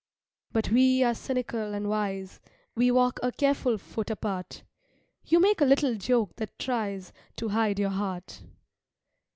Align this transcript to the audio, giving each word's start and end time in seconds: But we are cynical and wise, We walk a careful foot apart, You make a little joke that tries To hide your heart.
But 0.51 0.71
we 0.71 1.03
are 1.03 1.13
cynical 1.13 1.75
and 1.75 1.87
wise, 1.87 2.39
We 2.73 2.89
walk 2.89 3.19
a 3.21 3.31
careful 3.31 3.77
foot 3.77 4.09
apart, 4.09 4.63
You 5.25 5.39
make 5.39 5.61
a 5.61 5.65
little 5.65 5.93
joke 5.93 6.37
that 6.37 6.57
tries 6.57 7.13
To 7.35 7.49
hide 7.49 7.77
your 7.77 7.91
heart. 7.91 8.41